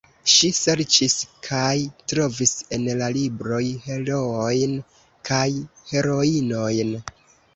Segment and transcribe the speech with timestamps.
[0.33, 1.15] Ŝi serĉis
[1.47, 1.73] kaj
[2.13, 4.73] trovis en la libroj heroojn
[5.31, 5.45] kaj
[5.93, 6.91] heroinojn.